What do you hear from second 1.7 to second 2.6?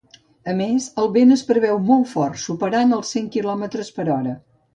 molt fort,